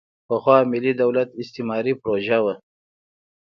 [0.27, 2.53] پخوا ملي دولت استعماري پروژه وه.